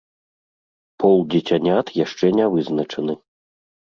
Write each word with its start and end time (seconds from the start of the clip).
Пол 1.03 1.17
дзіцянят 1.33 1.91
яшчэ 2.05 2.25
не 2.39 2.47
вызначаны. 2.55 3.13